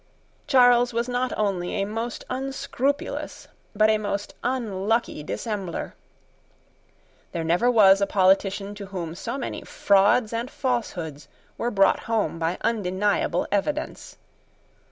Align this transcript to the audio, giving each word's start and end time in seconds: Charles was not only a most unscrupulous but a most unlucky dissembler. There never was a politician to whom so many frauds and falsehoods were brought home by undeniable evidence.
Charles 0.47 0.93
was 0.93 1.07
not 1.07 1.31
only 1.37 1.75
a 1.75 1.85
most 1.85 2.23
unscrupulous 2.27 3.47
but 3.75 3.91
a 3.91 3.99
most 3.99 4.33
unlucky 4.43 5.21
dissembler. 5.21 5.93
There 7.33 7.43
never 7.43 7.69
was 7.69 8.01
a 8.01 8.07
politician 8.07 8.73
to 8.73 8.87
whom 8.87 9.13
so 9.13 9.37
many 9.37 9.61
frauds 9.61 10.33
and 10.33 10.49
falsehoods 10.49 11.27
were 11.55 11.69
brought 11.69 12.05
home 12.09 12.39
by 12.39 12.57
undeniable 12.63 13.45
evidence. 13.51 14.17